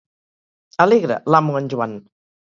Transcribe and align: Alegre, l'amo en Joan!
Alegre, 0.85 1.19
l'amo 1.35 1.61
en 1.61 1.71
Joan! 1.77 1.95